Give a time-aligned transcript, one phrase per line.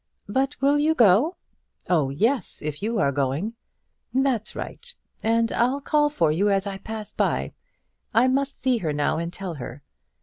[0.27, 1.35] "But will you go?"
[1.87, 3.53] "Oh, yes, if you are going."
[4.15, 7.53] "That's right; and I'll call for you as I pass by.
[8.11, 9.83] I must see her now, and tell her.